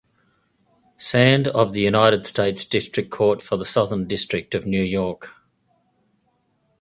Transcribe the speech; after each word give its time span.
Sand 0.97 1.47
of 1.49 1.73
the 1.73 1.81
United 1.81 2.25
States 2.25 2.65
District 2.65 3.11
Court 3.11 3.39
for 3.39 3.55
the 3.55 3.63
Southern 3.65 4.07
District 4.07 4.55
of 4.55 4.65
New 4.65 4.81
York. 4.81 5.29